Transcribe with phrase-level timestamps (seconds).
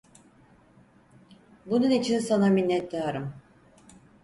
[1.65, 3.33] Bunun için sana minnettarım.